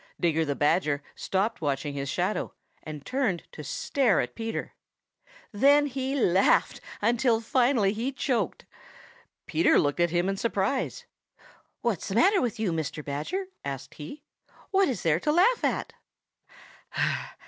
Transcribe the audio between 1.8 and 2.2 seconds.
his